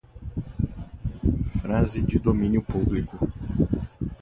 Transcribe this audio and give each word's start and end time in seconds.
Frase 1.61 2.01
de 2.03 2.17
domínio 2.17 2.63
publico 2.63 3.19